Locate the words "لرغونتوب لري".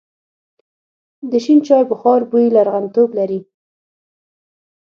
2.55-3.39